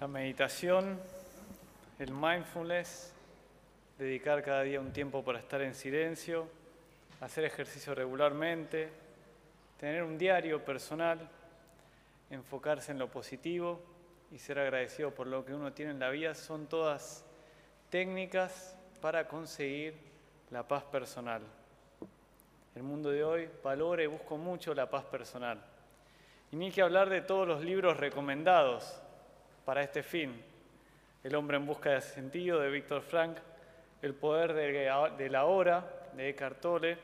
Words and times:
La 0.00 0.06
meditación, 0.06 0.96
el 1.98 2.12
mindfulness, 2.12 3.12
dedicar 3.98 4.44
cada 4.44 4.62
día 4.62 4.80
un 4.80 4.92
tiempo 4.92 5.24
para 5.24 5.40
estar 5.40 5.60
en 5.60 5.74
silencio, 5.74 6.46
hacer 7.20 7.44
ejercicio 7.44 7.96
regularmente, 7.96 8.90
tener 9.76 10.04
un 10.04 10.16
diario 10.16 10.64
personal, 10.64 11.18
enfocarse 12.30 12.92
en 12.92 13.00
lo 13.00 13.08
positivo 13.08 13.80
y 14.30 14.38
ser 14.38 14.60
agradecido 14.60 15.10
por 15.10 15.26
lo 15.26 15.44
que 15.44 15.52
uno 15.52 15.72
tiene 15.72 15.90
en 15.90 15.98
la 15.98 16.10
vida 16.10 16.32
son 16.36 16.68
todas 16.68 17.24
técnicas 17.90 18.76
para 19.00 19.26
conseguir 19.26 19.94
la 20.52 20.62
paz 20.62 20.84
personal. 20.84 21.42
El 22.76 22.84
mundo 22.84 23.10
de 23.10 23.24
hoy 23.24 23.50
valora 23.64 24.04
y 24.04 24.06
busca 24.06 24.36
mucho 24.36 24.74
la 24.74 24.88
paz 24.88 25.04
personal. 25.06 25.60
Y 26.52 26.56
ni 26.56 26.70
que 26.70 26.82
hablar 26.82 27.10
de 27.10 27.20
todos 27.20 27.48
los 27.48 27.64
libros 27.64 27.96
recomendados 27.96 29.02
para 29.68 29.82
este 29.82 30.02
fin. 30.02 30.32
El 31.22 31.34
hombre 31.34 31.58
en 31.58 31.66
busca 31.66 31.90
de 31.90 32.00
sentido 32.00 32.58
de 32.58 32.70
Víctor 32.70 33.02
Frank, 33.02 33.36
El 34.00 34.14
poder 34.14 34.54
de 34.54 35.28
la 35.28 35.44
hora 35.44 35.84
de 36.14 36.30
Eckhart 36.30 36.58
Tolle 36.58 36.96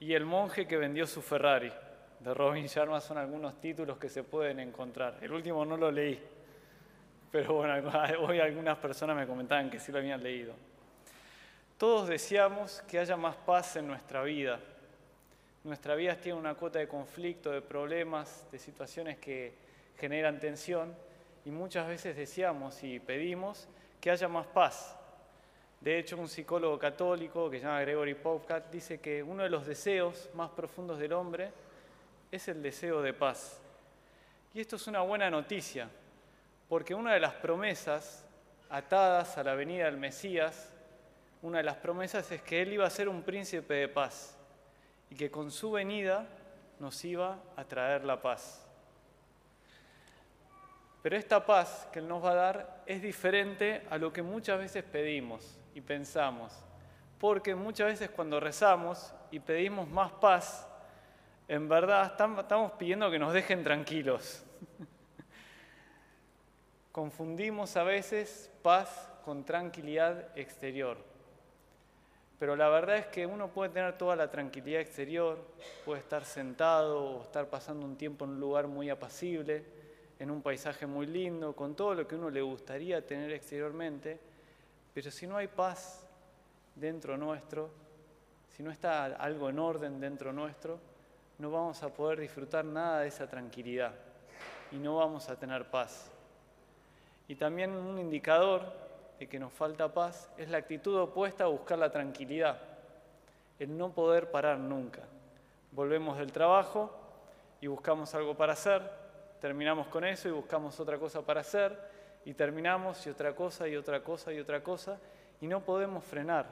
y 0.00 0.12
El 0.12 0.24
monje 0.24 0.66
que 0.66 0.76
vendió 0.76 1.06
su 1.06 1.22
Ferrari 1.22 1.72
de 2.18 2.34
Robin 2.34 2.66
Sharma 2.66 3.00
son 3.00 3.16
algunos 3.16 3.60
títulos 3.60 3.96
que 3.96 4.08
se 4.08 4.24
pueden 4.24 4.58
encontrar. 4.58 5.18
El 5.20 5.30
último 5.30 5.64
no 5.64 5.76
lo 5.76 5.92
leí, 5.92 6.20
pero 7.30 7.54
bueno, 7.54 7.74
hoy 8.26 8.40
algunas 8.40 8.76
personas 8.78 9.16
me 9.16 9.28
comentaban 9.28 9.70
que 9.70 9.78
sí 9.78 9.92
lo 9.92 9.98
habían 9.98 10.20
leído. 10.20 10.54
Todos 11.76 12.08
deseamos 12.08 12.82
que 12.88 12.98
haya 12.98 13.16
más 13.16 13.36
paz 13.36 13.76
en 13.76 13.86
nuestra 13.86 14.24
vida. 14.24 14.58
Nuestra 15.62 15.94
vida 15.94 16.16
tiene 16.16 16.40
una 16.40 16.56
cuota 16.56 16.80
de 16.80 16.88
conflicto, 16.88 17.52
de 17.52 17.62
problemas, 17.62 18.50
de 18.50 18.58
situaciones 18.58 19.18
que 19.18 19.54
generan 19.96 20.40
tensión 20.40 21.06
y 21.44 21.50
muchas 21.50 21.86
veces 21.88 22.16
deseamos 22.16 22.82
y 22.82 23.00
pedimos 23.00 23.68
que 24.00 24.10
haya 24.10 24.28
más 24.28 24.46
paz. 24.46 24.96
De 25.80 25.98
hecho, 25.98 26.16
un 26.16 26.28
psicólogo 26.28 26.78
católico 26.78 27.48
que 27.48 27.58
se 27.58 27.64
llama 27.64 27.80
Gregory 27.82 28.14
Popcat 28.14 28.70
dice 28.70 29.00
que 29.00 29.22
uno 29.22 29.44
de 29.44 29.50
los 29.50 29.66
deseos 29.66 30.28
más 30.34 30.50
profundos 30.50 30.98
del 30.98 31.12
hombre 31.12 31.52
es 32.32 32.48
el 32.48 32.62
deseo 32.62 33.00
de 33.00 33.12
paz. 33.12 33.60
Y 34.52 34.60
esto 34.60 34.76
es 34.76 34.86
una 34.88 35.02
buena 35.02 35.30
noticia, 35.30 35.88
porque 36.68 36.94
una 36.94 37.14
de 37.14 37.20
las 37.20 37.34
promesas 37.34 38.24
atadas 38.68 39.38
a 39.38 39.44
la 39.44 39.54
venida 39.54 39.84
del 39.84 39.98
Mesías, 39.98 40.72
una 41.42 41.58
de 41.58 41.64
las 41.64 41.76
promesas 41.76 42.30
es 42.32 42.42
que 42.42 42.62
Él 42.62 42.72
iba 42.72 42.86
a 42.86 42.90
ser 42.90 43.08
un 43.08 43.22
príncipe 43.22 43.74
de 43.74 43.88
paz 43.88 44.36
y 45.10 45.14
que 45.14 45.30
con 45.30 45.50
su 45.50 45.70
venida 45.70 46.26
nos 46.80 47.04
iba 47.04 47.38
a 47.56 47.64
traer 47.64 48.04
la 48.04 48.20
paz. 48.20 48.67
Pero 51.02 51.16
esta 51.16 51.44
paz 51.44 51.88
que 51.92 52.00
Él 52.00 52.08
nos 52.08 52.24
va 52.24 52.32
a 52.32 52.34
dar 52.34 52.82
es 52.86 53.00
diferente 53.00 53.82
a 53.90 53.98
lo 53.98 54.12
que 54.12 54.22
muchas 54.22 54.58
veces 54.58 54.82
pedimos 54.82 55.58
y 55.74 55.80
pensamos, 55.80 56.52
porque 57.18 57.54
muchas 57.54 57.88
veces 57.88 58.10
cuando 58.10 58.40
rezamos 58.40 59.14
y 59.30 59.38
pedimos 59.38 59.88
más 59.88 60.12
paz, 60.12 60.66
en 61.46 61.68
verdad 61.68 62.12
estamos 62.40 62.72
pidiendo 62.72 63.10
que 63.10 63.18
nos 63.18 63.32
dejen 63.32 63.62
tranquilos. 63.62 64.44
Confundimos 66.92 67.76
a 67.76 67.84
veces 67.84 68.50
paz 68.62 69.08
con 69.24 69.44
tranquilidad 69.44 70.36
exterior. 70.36 70.98
Pero 72.38 72.54
la 72.54 72.68
verdad 72.68 72.96
es 72.96 73.06
que 73.06 73.26
uno 73.26 73.48
puede 73.48 73.70
tener 73.70 73.96
toda 73.98 74.14
la 74.14 74.30
tranquilidad 74.30 74.80
exterior, 74.80 75.38
puede 75.84 76.00
estar 76.00 76.24
sentado 76.24 77.04
o 77.04 77.22
estar 77.22 77.46
pasando 77.46 77.84
un 77.84 77.96
tiempo 77.96 78.24
en 78.24 78.32
un 78.32 78.40
lugar 78.40 78.68
muy 78.68 78.90
apacible, 78.90 79.64
en 80.18 80.30
un 80.30 80.42
paisaje 80.42 80.86
muy 80.86 81.06
lindo, 81.06 81.54
con 81.54 81.74
todo 81.74 81.94
lo 81.94 82.06
que 82.06 82.16
uno 82.16 82.30
le 82.30 82.42
gustaría 82.42 83.04
tener 83.06 83.30
exteriormente, 83.32 84.18
pero 84.92 85.10
si 85.10 85.26
no 85.26 85.36
hay 85.36 85.46
paz 85.46 86.04
dentro 86.74 87.16
nuestro, 87.16 87.70
si 88.48 88.62
no 88.62 88.70
está 88.70 89.04
algo 89.04 89.48
en 89.48 89.58
orden 89.58 90.00
dentro 90.00 90.32
nuestro, 90.32 90.78
no 91.38 91.50
vamos 91.50 91.82
a 91.82 91.88
poder 91.88 92.18
disfrutar 92.18 92.64
nada 92.64 93.00
de 93.00 93.08
esa 93.08 93.28
tranquilidad 93.28 93.94
y 94.72 94.76
no 94.76 94.96
vamos 94.96 95.28
a 95.28 95.36
tener 95.36 95.70
paz. 95.70 96.10
Y 97.28 97.36
también 97.36 97.70
un 97.70 97.98
indicador 97.98 98.72
de 99.18 99.28
que 99.28 99.38
nos 99.38 99.52
falta 99.52 99.92
paz 99.92 100.30
es 100.36 100.48
la 100.48 100.58
actitud 100.58 100.96
opuesta 100.96 101.44
a 101.44 101.48
buscar 101.48 101.78
la 101.78 101.90
tranquilidad, 101.90 102.58
el 103.58 103.76
no 103.76 103.92
poder 103.92 104.30
parar 104.30 104.58
nunca. 104.58 105.02
Volvemos 105.72 106.18
del 106.18 106.32
trabajo 106.32 106.90
y 107.60 107.66
buscamos 107.66 108.14
algo 108.14 108.36
para 108.36 108.54
hacer, 108.54 108.82
terminamos 109.40 109.88
con 109.88 110.04
eso 110.04 110.28
y 110.28 110.32
buscamos 110.32 110.78
otra 110.80 110.98
cosa 110.98 111.22
para 111.22 111.40
hacer 111.40 111.78
y 112.24 112.34
terminamos 112.34 113.06
y 113.06 113.10
otra 113.10 113.34
cosa 113.34 113.68
y 113.68 113.76
otra 113.76 114.02
cosa 114.02 114.32
y 114.32 114.40
otra 114.40 114.62
cosa 114.62 114.98
y 115.40 115.46
no 115.46 115.64
podemos 115.64 116.04
frenar 116.04 116.46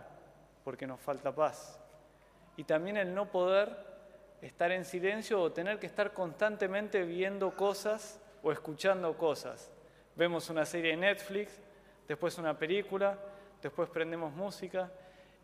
porque 0.65 0.87
nos 0.87 1.01
falta 1.01 1.35
paz. 1.35 1.79
Y 2.57 2.65
también 2.65 2.97
el 2.97 3.15
no 3.15 3.31
poder 3.31 3.77
estar 4.41 4.73
en 4.73 4.85
silencio 4.85 5.41
o 5.41 5.53
tener 5.53 5.79
que 5.79 5.87
estar 5.87 6.13
constantemente 6.13 7.05
viendo 7.05 7.51
cosas 7.51 8.21
o 8.43 8.53
escuchando 8.53 9.17
cosas. 9.17 9.71
Vemos 10.15 10.49
una 10.51 10.65
serie 10.65 10.93
de 10.93 10.97
Netflix, 10.97 11.61
después 12.09 12.39
una 12.39 12.57
película, 12.57 13.19
después 13.61 13.89
prendemos 13.91 14.33
música 14.33 14.91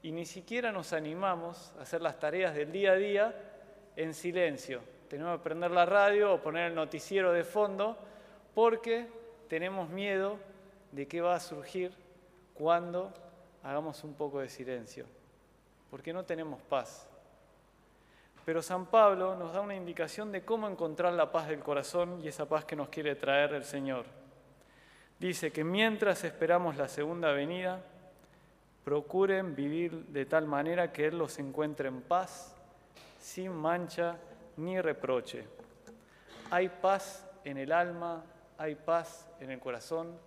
y 0.03 0.13
ni 0.13 0.25
siquiera 0.25 0.73
nos 0.73 0.93
animamos 0.93 1.73
a 1.79 1.83
hacer 1.83 2.01
las 2.01 2.19
tareas 2.19 2.55
del 2.55 2.73
día 2.73 2.93
a 2.93 2.97
día 2.97 3.35
en 3.97 4.15
silencio. 4.15 4.81
Tenemos 5.13 5.37
que 5.37 5.45
prender 5.45 5.71
la 5.71 5.85
radio 5.85 6.33
o 6.33 6.41
poner 6.41 6.71
el 6.71 6.75
noticiero 6.75 7.35
de 7.35 7.45
fondo 7.45 7.99
porque 8.55 9.07
tenemos 9.47 9.91
miedo 9.91 10.39
de 10.91 11.07
qué 11.07 11.21
va 11.21 11.35
a 11.35 11.41
surgir 11.41 11.93
cuando 12.55 13.13
hagamos 13.63 14.05
un 14.05 14.15
poco 14.15 14.41
de 14.41 14.49
silencio, 14.49 15.05
porque 15.91 16.15
no 16.15 16.25
tenemos 16.25 16.63
paz. 16.63 17.07
Pero 18.47 18.63
San 18.63 18.87
Pablo 18.87 19.37
nos 19.37 19.53
da 19.53 19.61
una 19.61 19.75
indicación 19.75 20.33
de 20.33 20.47
cómo 20.47 20.67
encontrar 20.67 21.13
la 21.13 21.31
paz 21.31 21.47
del 21.47 21.61
corazón 21.61 22.23
y 22.25 22.29
esa 22.29 22.49
paz 22.49 22.65
que 22.65 22.75
nos 22.75 22.89
quiere 22.89 23.15
traer 23.15 23.53
el 23.53 23.65
Señor. 23.65 24.07
Dice 25.19 25.53
que 25.53 25.63
mientras 25.63 26.25
esperamos 26.25 26.79
la 26.79 26.89
segunda 26.89 27.33
venida, 27.33 27.83
procuren 28.83 29.55
vivir 29.55 29.93
de 30.07 30.25
tal 30.25 30.47
manera 30.47 30.91
que 30.91 31.05
Él 31.05 31.19
los 31.19 31.39
encuentre 31.39 31.89
en 31.89 32.01
paz, 32.01 32.57
sin 33.21 33.53
mancha 33.53 34.17
ni 34.57 34.81
reproche. 34.81 35.45
Hay 36.51 36.69
paz 36.69 37.27
en 37.45 37.57
el 37.57 37.73
alma, 37.73 38.25
hay 38.59 38.75
paz 38.75 39.29
en 39.41 39.51
el 39.51 39.59
corazón 39.59 40.19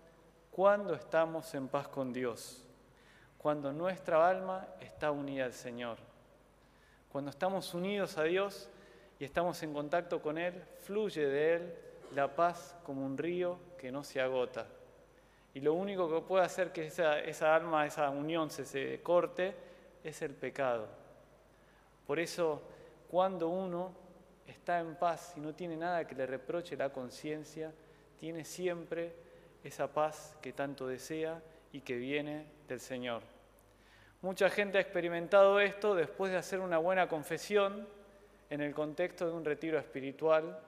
cuando 0.51 0.93
estamos 0.93 1.53
en 1.53 1.67
paz 1.67 1.87
con 1.87 2.13
Dios, 2.13 2.63
cuando 3.37 3.73
nuestra 3.73 4.27
alma 4.27 4.67
está 4.79 5.11
unida 5.11 5.45
al 5.45 5.53
Señor. 5.53 5.97
Cuando 7.11 7.29
estamos 7.29 7.73
unidos 7.73 8.17
a 8.17 8.23
Dios 8.23 8.69
y 9.19 9.25
estamos 9.25 9.61
en 9.63 9.73
contacto 9.73 10.21
con 10.21 10.37
Él, 10.37 10.63
fluye 10.81 11.27
de 11.27 11.55
Él 11.55 11.75
la 12.13 12.33
paz 12.33 12.75
como 12.83 13.05
un 13.05 13.17
río 13.17 13.57
que 13.77 13.91
no 13.91 14.03
se 14.03 14.21
agota. 14.21 14.65
Y 15.53 15.61
lo 15.61 15.73
único 15.73 16.09
que 16.09 16.25
puede 16.25 16.43
hacer 16.43 16.71
que 16.71 16.87
esa, 16.87 17.55
alma, 17.55 17.85
esa 17.85 18.09
unión 18.09 18.49
se, 18.49 18.65
se 18.65 19.01
corte, 19.01 19.55
es 20.03 20.21
el 20.21 20.33
pecado. 20.33 20.87
Por 22.05 22.19
eso, 22.19 22.61
cuando 23.09 23.47
uno 23.47 24.04
está 24.47 24.79
en 24.79 24.95
paz 24.95 25.33
y 25.35 25.39
no 25.39 25.53
tiene 25.53 25.77
nada 25.77 26.05
que 26.05 26.15
le 26.15 26.25
reproche 26.25 26.75
la 26.75 26.89
conciencia, 26.89 27.73
tiene 28.19 28.43
siempre 28.43 29.13
esa 29.63 29.91
paz 29.91 30.37
que 30.41 30.53
tanto 30.53 30.87
desea 30.87 31.41
y 31.71 31.81
que 31.81 31.95
viene 31.95 32.45
del 32.67 32.79
Señor. 32.79 33.23
Mucha 34.21 34.49
gente 34.49 34.77
ha 34.77 34.81
experimentado 34.81 35.59
esto 35.59 35.95
después 35.95 36.31
de 36.31 36.37
hacer 36.37 36.59
una 36.59 36.77
buena 36.77 37.07
confesión 37.07 37.87
en 38.49 38.61
el 38.61 38.73
contexto 38.73 39.27
de 39.27 39.33
un 39.33 39.45
retiro 39.45 39.77
espiritual, 39.77 40.59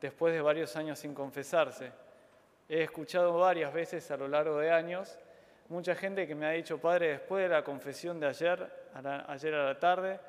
después 0.00 0.32
de 0.34 0.40
varios 0.40 0.76
años 0.76 0.98
sin 0.98 1.14
confesarse. 1.14 1.92
He 2.68 2.82
escuchado 2.82 3.36
varias 3.38 3.72
veces 3.72 4.10
a 4.10 4.16
lo 4.16 4.28
largo 4.28 4.58
de 4.58 4.70
años 4.70 5.18
mucha 5.68 5.94
gente 5.94 6.26
que 6.26 6.34
me 6.34 6.46
ha 6.46 6.50
dicho, 6.50 6.78
Padre, 6.78 7.08
después 7.08 7.42
de 7.42 7.48
la 7.48 7.64
confesión 7.64 8.20
de 8.20 8.26
ayer, 8.26 8.70
ayer 9.26 9.54
a 9.54 9.64
la 9.64 9.78
tarde, 9.78 10.20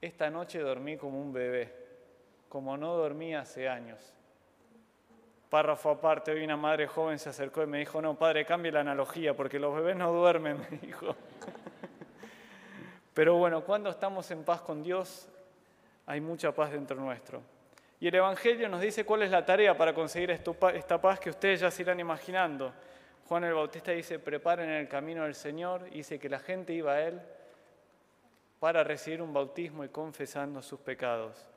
esta 0.00 0.28
noche 0.30 0.58
dormí 0.58 0.96
como 0.96 1.20
un 1.20 1.32
bebé, 1.32 1.79
como 2.50 2.76
no 2.76 2.96
dormí 2.96 3.32
hace 3.32 3.68
años. 3.68 4.12
Párrafo 5.48 5.90
aparte, 5.90 6.32
hoy 6.32 6.42
una 6.42 6.56
madre 6.56 6.88
joven 6.88 7.18
se 7.18 7.28
acercó 7.28 7.62
y 7.62 7.66
me 7.66 7.78
dijo, 7.78 8.02
no, 8.02 8.18
padre, 8.18 8.44
cambie 8.44 8.72
la 8.72 8.80
analogía, 8.80 9.34
porque 9.34 9.60
los 9.60 9.74
bebés 9.74 9.96
no 9.96 10.12
duermen, 10.12 10.58
me 10.70 10.78
dijo. 10.78 11.14
Pero 13.14 13.36
bueno, 13.36 13.64
cuando 13.64 13.88
estamos 13.88 14.28
en 14.32 14.42
paz 14.42 14.62
con 14.62 14.82
Dios, 14.82 15.28
hay 16.06 16.20
mucha 16.20 16.52
paz 16.52 16.72
dentro 16.72 16.96
nuestro. 16.96 17.40
Y 18.00 18.08
el 18.08 18.16
Evangelio 18.16 18.68
nos 18.68 18.80
dice 18.80 19.04
cuál 19.04 19.22
es 19.22 19.30
la 19.30 19.46
tarea 19.46 19.76
para 19.76 19.94
conseguir 19.94 20.32
esta 20.32 21.00
paz 21.00 21.20
que 21.20 21.30
ustedes 21.30 21.60
ya 21.60 21.70
se 21.70 21.82
irán 21.82 22.00
imaginando. 22.00 22.72
Juan 23.28 23.44
el 23.44 23.54
Bautista 23.54 23.92
dice, 23.92 24.18
preparen 24.18 24.70
el 24.70 24.88
camino 24.88 25.22
del 25.22 25.36
Señor, 25.36 25.86
y 25.92 25.98
dice 25.98 26.18
que 26.18 26.28
la 26.28 26.40
gente 26.40 26.72
iba 26.72 26.94
a 26.94 27.02
Él 27.02 27.20
para 28.58 28.82
recibir 28.82 29.22
un 29.22 29.32
bautismo 29.32 29.84
y 29.84 29.88
confesando 29.88 30.62
sus 30.62 30.80
pecados. 30.80 31.49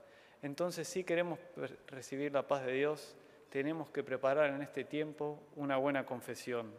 Entonces, 0.43 0.89
si 0.89 1.05
queremos 1.05 1.39
recibir 1.87 2.33
la 2.33 2.45
paz 2.45 2.65
de 2.65 2.73
Dios, 2.73 3.15
tenemos 3.49 3.89
que 3.89 4.03
preparar 4.03 4.49
en 4.49 4.61
este 4.61 4.83
tiempo 4.83 5.39
una 5.55 5.77
buena 5.77 6.05
confesión. 6.05 6.69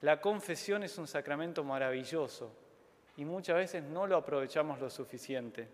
La 0.00 0.20
confesión 0.20 0.84
es 0.84 0.96
un 0.96 1.08
sacramento 1.08 1.64
maravilloso 1.64 2.52
y 3.16 3.24
muchas 3.24 3.56
veces 3.56 3.82
no 3.82 4.06
lo 4.06 4.16
aprovechamos 4.16 4.78
lo 4.78 4.88
suficiente. 4.90 5.66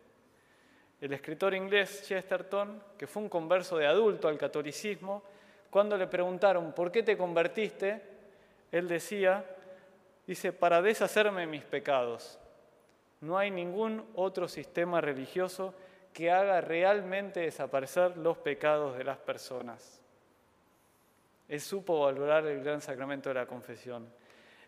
El 0.99 1.13
escritor 1.13 1.53
inglés 1.53 2.05
Chesterton, 2.09 2.83
que 2.97 3.07
fue 3.07 3.23
un 3.23 3.29
converso 3.29 3.77
de 3.77 3.87
adulto 3.87 4.27
al 4.27 4.39
catolicismo, 4.39 5.23
cuando 5.69 5.99
le 5.99 6.07
preguntaron, 6.07 6.73
¿por 6.73 6.91
qué 6.91 7.03
te 7.03 7.19
convertiste? 7.19 8.01
Él 8.73 8.89
decía, 8.89 9.45
dice, 10.27 10.55
para 10.55 10.81
deshacerme 10.81 11.43
de 11.43 11.49
mis 11.49 11.65
pecados. 11.65 12.39
No 13.21 13.37
hay 13.37 13.51
ningún 13.51 14.07
otro 14.15 14.49
sistema 14.49 15.03
religioso 15.03 15.75
que 16.15 16.31
haga 16.31 16.61
realmente 16.61 17.41
desaparecer 17.41 18.17
los 18.17 18.39
pecados 18.39 18.97
de 18.97 19.03
las 19.03 19.19
personas. 19.19 20.01
Él 21.49 21.61
supo 21.61 22.05
valorar 22.05 22.47
el 22.47 22.63
gran 22.63 22.81
sacramento 22.81 23.29
de 23.31 23.35
la 23.35 23.47
confesión. 23.47 24.09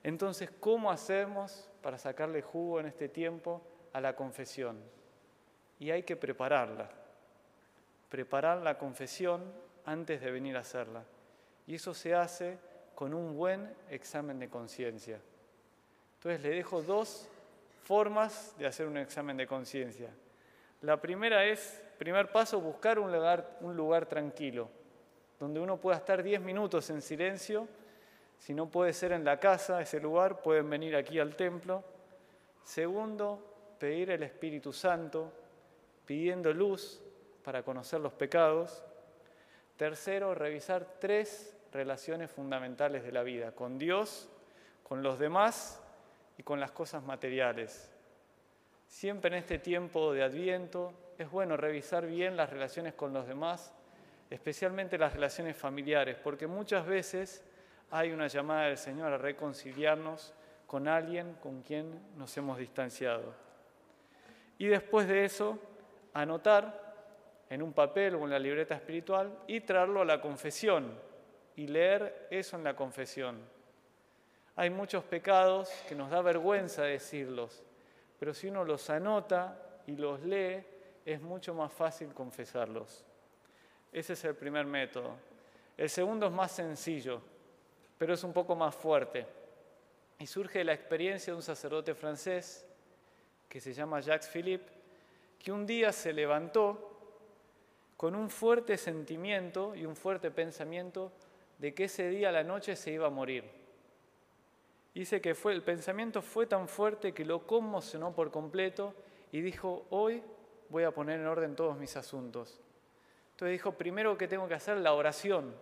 Entonces, 0.02 0.50
¿cómo 0.58 0.90
hacemos 0.90 1.70
para 1.82 1.98
sacarle 1.98 2.42
jugo 2.42 2.80
en 2.80 2.86
este 2.86 3.08
tiempo 3.08 3.62
a 3.92 4.00
la 4.00 4.16
confesión? 4.16 4.76
Y 5.78 5.92
hay 5.92 6.02
que 6.02 6.16
prepararla. 6.16 6.90
Preparar 8.08 8.58
la 8.58 8.76
confesión 8.76 9.52
antes 9.84 10.20
de 10.20 10.32
venir 10.32 10.56
a 10.56 10.60
hacerla. 10.60 11.04
Y 11.68 11.76
eso 11.76 11.94
se 11.94 12.12
hace 12.12 12.58
con 12.96 13.14
un 13.14 13.36
buen 13.36 13.72
examen 13.88 14.40
de 14.40 14.48
conciencia. 14.48 15.20
Entonces 16.16 16.42
le 16.42 16.50
dejo 16.56 16.82
dos 16.82 17.28
formas 17.84 18.52
de 18.58 18.66
hacer 18.66 18.88
un 18.88 18.96
examen 18.96 19.36
de 19.36 19.46
conciencia. 19.46 20.10
La 20.86 21.00
primera 21.00 21.44
es, 21.44 21.82
primer 21.98 22.30
paso, 22.30 22.60
buscar 22.60 23.00
un 23.00 23.10
lugar, 23.10 24.06
tranquilo, 24.06 24.70
donde 25.36 25.58
uno 25.58 25.80
pueda 25.80 25.96
estar 25.96 26.22
10 26.22 26.40
minutos 26.42 26.88
en 26.90 27.02
silencio. 27.02 27.66
Si 28.38 28.54
no 28.54 28.70
puede 28.70 28.92
ser 28.92 29.10
en 29.10 29.24
la 29.24 29.40
casa, 29.40 29.80
ese 29.80 29.98
lugar, 29.98 30.42
pueden 30.42 30.70
venir 30.70 30.94
aquí 30.94 31.18
al 31.18 31.34
templo. 31.34 31.82
Segundo, 32.62 33.74
pedir 33.80 34.12
el 34.12 34.22
Espíritu 34.22 34.72
Santo, 34.72 35.32
pidiendo 36.04 36.52
luz 36.52 37.02
para 37.42 37.64
conocer 37.64 37.98
los 37.98 38.12
pecados. 38.12 38.84
Tercero, 39.76 40.36
revisar 40.36 40.86
tres 41.00 41.52
relaciones 41.72 42.30
fundamentales 42.30 43.02
de 43.02 43.10
la 43.10 43.24
vida, 43.24 43.50
con 43.50 43.76
Dios, 43.76 44.28
con 44.84 45.02
los 45.02 45.18
demás 45.18 45.82
y 46.38 46.44
con 46.44 46.60
las 46.60 46.70
cosas 46.70 47.02
materiales. 47.02 47.90
Siempre 48.86 49.28
en 49.28 49.34
este 49.34 49.58
tiempo 49.58 50.12
de 50.12 50.22
Adviento 50.22 50.92
es 51.18 51.30
bueno 51.30 51.56
revisar 51.56 52.06
bien 52.06 52.36
las 52.36 52.50
relaciones 52.50 52.94
con 52.94 53.12
los 53.12 53.26
demás, 53.26 53.74
especialmente 54.30 54.98
las 54.98 55.12
relaciones 55.12 55.56
familiares, 55.56 56.16
porque 56.22 56.46
muchas 56.46 56.86
veces 56.86 57.44
hay 57.90 58.12
una 58.12 58.26
llamada 58.26 58.66
del 58.66 58.78
Señor 58.78 59.12
a 59.12 59.18
reconciliarnos 59.18 60.34
con 60.66 60.88
alguien 60.88 61.34
con 61.42 61.62
quien 61.62 62.00
nos 62.16 62.36
hemos 62.36 62.58
distanciado. 62.58 63.34
Y 64.58 64.66
después 64.66 65.06
de 65.06 65.24
eso, 65.24 65.58
anotar 66.14 66.86
en 67.50 67.62
un 67.62 67.72
papel 67.72 68.14
o 68.14 68.24
en 68.24 68.30
la 68.30 68.38
libreta 68.38 68.74
espiritual 68.74 69.38
y 69.46 69.60
traerlo 69.60 70.02
a 70.02 70.04
la 70.04 70.20
confesión 70.20 70.98
y 71.54 71.66
leer 71.66 72.28
eso 72.30 72.56
en 72.56 72.64
la 72.64 72.74
confesión. 72.74 73.38
Hay 74.56 74.70
muchos 74.70 75.04
pecados 75.04 75.70
que 75.88 75.94
nos 75.94 76.10
da 76.10 76.22
vergüenza 76.22 76.82
decirlos, 76.82 77.62
pero 78.18 78.34
si 78.34 78.48
uno 78.48 78.64
los 78.64 78.88
anota 78.90 79.80
y 79.86 79.96
los 79.96 80.22
lee, 80.22 80.64
es 81.04 81.20
mucho 81.20 81.54
más 81.54 81.72
fácil 81.72 82.12
confesarlos. 82.12 83.04
Ese 83.92 84.14
es 84.14 84.24
el 84.24 84.34
primer 84.34 84.66
método. 84.66 85.16
El 85.76 85.88
segundo 85.88 86.26
es 86.26 86.32
más 86.32 86.52
sencillo, 86.52 87.20
pero 87.98 88.14
es 88.14 88.24
un 88.24 88.32
poco 88.32 88.56
más 88.56 88.74
fuerte. 88.74 89.26
Y 90.18 90.26
surge 90.26 90.60
de 90.60 90.64
la 90.64 90.72
experiencia 90.72 91.32
de 91.32 91.36
un 91.36 91.42
sacerdote 91.42 91.94
francés 91.94 92.66
que 93.48 93.60
se 93.60 93.72
llama 93.72 94.00
Jacques 94.00 94.28
Philippe, 94.28 94.72
que 95.38 95.52
un 95.52 95.66
día 95.66 95.92
se 95.92 96.12
levantó 96.12 96.92
con 97.96 98.14
un 98.14 98.28
fuerte 98.28 98.76
sentimiento 98.76 99.74
y 99.74 99.86
un 99.86 99.96
fuerte 99.96 100.30
pensamiento 100.30 101.12
de 101.58 101.74
que 101.74 101.84
ese 101.84 102.08
día 102.08 102.30
a 102.30 102.32
la 102.32 102.42
noche 102.42 102.76
se 102.76 102.90
iba 102.90 103.06
a 103.06 103.10
morir. 103.10 103.44
Dice 104.96 105.20
que 105.20 105.34
fue, 105.34 105.52
el 105.52 105.62
pensamiento 105.62 106.22
fue 106.22 106.46
tan 106.46 106.68
fuerte 106.68 107.12
que 107.12 107.26
lo 107.26 107.46
conmocionó 107.46 108.14
por 108.14 108.30
completo 108.30 108.94
y 109.30 109.42
dijo, 109.42 109.84
hoy 109.90 110.22
voy 110.70 110.84
a 110.84 110.90
poner 110.90 111.20
en 111.20 111.26
orden 111.26 111.54
todos 111.54 111.76
mis 111.76 111.94
asuntos. 111.98 112.58
Entonces 113.32 113.52
dijo, 113.52 113.72
primero 113.72 114.16
que 114.16 114.26
tengo 114.26 114.48
que 114.48 114.54
hacer 114.54 114.78
la 114.78 114.94
oración. 114.94 115.54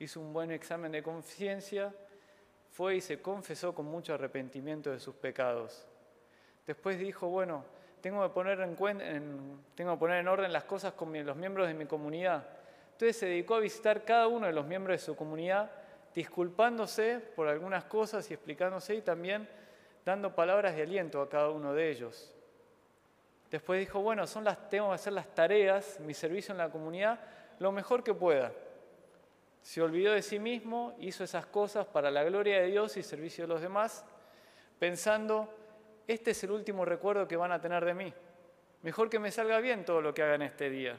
Hizo 0.00 0.18
un 0.18 0.32
buen 0.32 0.50
examen 0.50 0.90
de 0.90 1.04
conciencia, 1.04 1.94
fue 2.72 2.96
y 2.96 3.00
se 3.00 3.22
confesó 3.22 3.76
con 3.76 3.86
mucho 3.86 4.14
arrepentimiento 4.14 4.90
de 4.90 4.98
sus 4.98 5.14
pecados. 5.14 5.86
Después 6.66 6.98
dijo, 6.98 7.28
bueno, 7.28 7.64
tengo 8.00 8.24
que 8.24 8.34
poner 8.34 8.58
en, 8.58 9.60
tengo 9.76 9.92
que 9.92 10.00
poner 10.00 10.18
en 10.18 10.26
orden 10.26 10.52
las 10.52 10.64
cosas 10.64 10.94
con 10.94 11.12
los 11.24 11.36
miembros 11.36 11.68
de 11.68 11.74
mi 11.74 11.86
comunidad. 11.86 12.44
Entonces 12.90 13.18
se 13.18 13.26
dedicó 13.26 13.54
a 13.54 13.60
visitar 13.60 14.04
cada 14.04 14.26
uno 14.26 14.48
de 14.48 14.52
los 14.52 14.66
miembros 14.66 15.00
de 15.00 15.06
su 15.06 15.14
comunidad, 15.14 15.70
disculpándose 16.18 17.20
por 17.36 17.46
algunas 17.46 17.84
cosas 17.84 18.28
y 18.28 18.34
explicándose 18.34 18.92
y 18.96 19.02
también 19.02 19.48
dando 20.04 20.34
palabras 20.34 20.74
de 20.74 20.82
aliento 20.82 21.22
a 21.22 21.28
cada 21.28 21.50
uno 21.50 21.72
de 21.72 21.92
ellos. 21.92 22.34
Después 23.52 23.78
dijo, 23.78 24.00
bueno, 24.00 24.26
son 24.26 24.42
las, 24.42 24.68
tengo 24.68 24.88
que 24.88 24.96
hacer 24.96 25.12
las 25.12 25.32
tareas, 25.32 26.00
mi 26.00 26.12
servicio 26.14 26.50
en 26.50 26.58
la 26.58 26.70
comunidad, 26.70 27.20
lo 27.60 27.70
mejor 27.70 28.02
que 28.02 28.14
pueda. 28.14 28.50
Se 29.62 29.80
olvidó 29.80 30.12
de 30.12 30.22
sí 30.22 30.40
mismo, 30.40 30.96
hizo 30.98 31.22
esas 31.22 31.46
cosas 31.46 31.86
para 31.86 32.10
la 32.10 32.24
gloria 32.24 32.62
de 32.62 32.66
Dios 32.66 32.96
y 32.96 33.04
servicio 33.04 33.44
de 33.44 33.48
los 33.54 33.60
demás, 33.60 34.04
pensando 34.80 35.54
este 36.08 36.32
es 36.32 36.42
el 36.42 36.50
último 36.50 36.84
recuerdo 36.84 37.28
que 37.28 37.36
van 37.36 37.52
a 37.52 37.60
tener 37.60 37.84
de 37.84 37.94
mí. 37.94 38.12
Mejor 38.82 39.08
que 39.08 39.20
me 39.20 39.30
salga 39.30 39.60
bien 39.60 39.84
todo 39.84 40.00
lo 40.00 40.12
que 40.12 40.24
haga 40.24 40.34
en 40.34 40.42
este 40.42 40.68
día. 40.68 40.98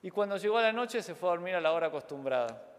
Y 0.00 0.10
cuando 0.10 0.36
llegó 0.36 0.58
a 0.58 0.62
la 0.62 0.72
noche 0.72 1.02
se 1.02 1.16
fue 1.16 1.28
a 1.28 1.32
dormir 1.32 1.56
a 1.56 1.60
la 1.60 1.72
hora 1.72 1.88
acostumbrada. 1.88 2.71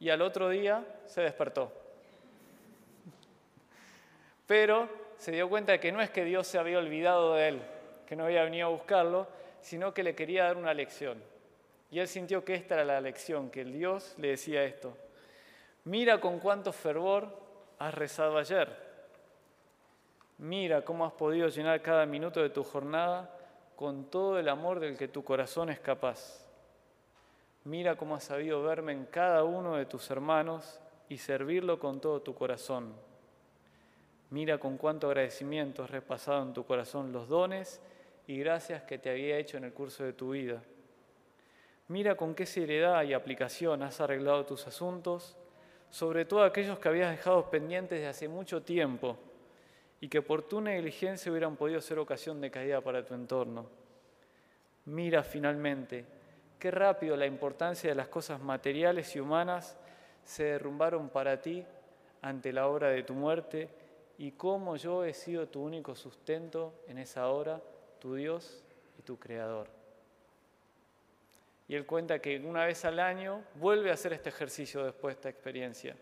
Y 0.00 0.10
al 0.10 0.22
otro 0.22 0.48
día 0.48 0.84
se 1.06 1.20
despertó. 1.20 1.72
Pero 4.46 4.88
se 5.16 5.30
dio 5.30 5.48
cuenta 5.48 5.72
de 5.72 5.80
que 5.80 5.92
no 5.92 6.00
es 6.00 6.10
que 6.10 6.24
Dios 6.24 6.46
se 6.46 6.58
había 6.58 6.78
olvidado 6.78 7.34
de 7.34 7.48
él, 7.48 7.62
que 8.06 8.16
no 8.16 8.24
había 8.24 8.42
venido 8.42 8.66
a 8.66 8.70
buscarlo, 8.70 9.28
sino 9.60 9.94
que 9.94 10.02
le 10.02 10.16
quería 10.16 10.44
dar 10.44 10.56
una 10.56 10.74
lección. 10.74 11.22
Y 11.90 12.00
él 12.00 12.08
sintió 12.08 12.44
que 12.44 12.54
esta 12.54 12.74
era 12.74 12.84
la 12.84 13.00
lección, 13.00 13.50
que 13.50 13.60
el 13.60 13.72
Dios 13.72 14.14
le 14.18 14.28
decía 14.28 14.64
esto. 14.64 14.96
Mira 15.84 16.20
con 16.20 16.40
cuánto 16.40 16.72
fervor 16.72 17.28
has 17.78 17.94
rezado 17.94 18.38
ayer 18.38 18.90
Mira 20.40 20.82
cómo 20.82 21.04
has 21.04 21.12
podido 21.12 21.48
llenar 21.48 21.82
cada 21.82 22.06
minuto 22.06 22.40
de 22.40 22.48
tu 22.48 22.64
jornada 22.64 23.30
con 23.76 24.06
todo 24.06 24.38
el 24.38 24.48
amor 24.48 24.80
del 24.80 24.96
que 24.96 25.06
tu 25.06 25.22
corazón 25.22 25.68
es 25.68 25.80
capaz. 25.80 26.46
Mira 27.64 27.96
cómo 27.96 28.14
has 28.14 28.24
sabido 28.24 28.62
verme 28.62 28.92
en 28.92 29.04
cada 29.04 29.44
uno 29.44 29.76
de 29.76 29.84
tus 29.84 30.10
hermanos 30.10 30.80
y 31.08 31.18
servirlo 31.18 31.78
con 31.78 32.00
todo 32.00 32.22
tu 32.22 32.34
corazón. 32.34 32.94
Mira 34.30 34.58
con 34.58 34.78
cuánto 34.78 35.08
agradecimiento 35.08 35.82
has 35.82 35.90
repasado 35.90 36.42
en 36.42 36.54
tu 36.54 36.64
corazón 36.64 37.12
los 37.12 37.28
dones 37.28 37.80
y 38.26 38.38
gracias 38.38 38.82
que 38.84 38.96
te 38.96 39.10
había 39.10 39.36
hecho 39.36 39.58
en 39.58 39.64
el 39.64 39.72
curso 39.72 40.04
de 40.04 40.12
tu 40.12 40.30
vida. 40.30 40.62
Mira 41.88 42.14
con 42.14 42.34
qué 42.34 42.46
seriedad 42.46 43.02
y 43.02 43.12
aplicación 43.12 43.82
has 43.82 44.00
arreglado 44.00 44.46
tus 44.46 44.66
asuntos, 44.66 45.36
sobre 45.90 46.24
todo 46.24 46.44
aquellos 46.44 46.78
que 46.78 46.88
habías 46.88 47.10
dejado 47.10 47.50
pendientes 47.50 48.00
de 48.00 48.06
hace 48.06 48.28
mucho 48.28 48.62
tiempo 48.62 49.18
y 50.00 50.08
que 50.08 50.22
por 50.22 50.42
tu 50.42 50.60
negligencia 50.60 51.30
hubieran 51.30 51.56
podido 51.56 51.80
ser 51.80 51.98
ocasión 51.98 52.40
de 52.40 52.50
caída 52.50 52.80
para 52.80 53.04
tu 53.04 53.12
entorno. 53.12 53.66
Mira 54.86 55.24
finalmente 55.24 56.19
qué 56.60 56.70
rápido 56.70 57.16
la 57.16 57.26
importancia 57.26 57.90
de 57.90 57.96
las 57.96 58.06
cosas 58.06 58.40
materiales 58.40 59.16
y 59.16 59.20
humanas 59.20 59.76
se 60.24 60.44
derrumbaron 60.44 61.08
para 61.08 61.40
ti 61.40 61.64
ante 62.22 62.52
la 62.52 62.68
hora 62.68 62.88
de 62.88 63.02
tu 63.02 63.14
muerte 63.14 63.68
y 64.18 64.32
cómo 64.32 64.76
yo 64.76 65.04
he 65.04 65.14
sido 65.14 65.48
tu 65.48 65.62
único 65.62 65.96
sustento 65.96 66.84
en 66.86 66.98
esa 66.98 67.28
hora, 67.30 67.60
tu 67.98 68.14
Dios 68.14 68.62
y 68.98 69.02
tu 69.02 69.18
Creador. 69.18 69.68
Y 71.66 71.74
él 71.74 71.86
cuenta 71.86 72.18
que 72.18 72.38
una 72.38 72.66
vez 72.66 72.84
al 72.84 73.00
año 73.00 73.42
vuelve 73.54 73.90
a 73.90 73.94
hacer 73.94 74.12
este 74.12 74.28
ejercicio 74.28 74.84
después 74.84 75.14
de 75.14 75.18
esta 75.18 75.28
experiencia. 75.30 75.96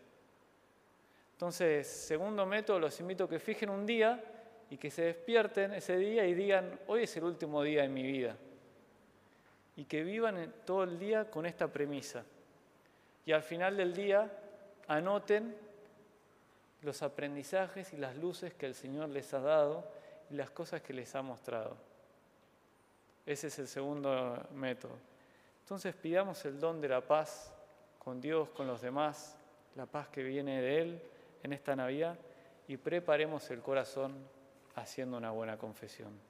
Entonces, 1.32 1.86
segundo 1.86 2.44
método, 2.44 2.80
los 2.80 2.98
invito 2.98 3.24
a 3.24 3.28
que 3.28 3.38
fijen 3.38 3.70
un 3.70 3.86
día 3.86 4.20
y 4.70 4.76
que 4.76 4.90
se 4.90 5.02
despierten 5.02 5.74
ese 5.74 5.96
día 5.96 6.26
y 6.26 6.34
digan, 6.34 6.80
hoy 6.88 7.04
es 7.04 7.16
el 7.16 7.24
último 7.24 7.62
día 7.62 7.82
de 7.82 7.88
mi 7.88 8.02
vida. 8.02 8.36
Y 9.78 9.84
que 9.84 10.02
vivan 10.02 10.52
todo 10.66 10.82
el 10.82 10.98
día 10.98 11.30
con 11.30 11.46
esta 11.46 11.68
premisa. 11.68 12.24
Y 13.24 13.30
al 13.30 13.44
final 13.44 13.76
del 13.76 13.94
día 13.94 14.28
anoten 14.88 15.56
los 16.82 17.02
aprendizajes 17.02 17.92
y 17.92 17.96
las 17.96 18.16
luces 18.16 18.54
que 18.54 18.66
el 18.66 18.74
Señor 18.74 19.08
les 19.10 19.32
ha 19.34 19.40
dado 19.40 19.88
y 20.30 20.34
las 20.34 20.50
cosas 20.50 20.82
que 20.82 20.92
les 20.92 21.14
ha 21.14 21.22
mostrado. 21.22 21.76
Ese 23.24 23.46
es 23.46 23.58
el 23.60 23.68
segundo 23.68 24.48
método. 24.52 24.96
Entonces 25.60 25.94
pidamos 25.94 26.44
el 26.44 26.58
don 26.58 26.80
de 26.80 26.88
la 26.88 27.00
paz 27.00 27.54
con 28.00 28.20
Dios, 28.20 28.48
con 28.48 28.66
los 28.66 28.80
demás, 28.80 29.38
la 29.76 29.86
paz 29.86 30.08
que 30.08 30.24
viene 30.24 30.60
de 30.60 30.80
Él 30.80 31.02
en 31.44 31.52
esta 31.52 31.76
Navidad 31.76 32.18
y 32.66 32.76
preparemos 32.78 33.48
el 33.50 33.60
corazón 33.60 34.14
haciendo 34.74 35.16
una 35.18 35.30
buena 35.30 35.56
confesión. 35.56 36.27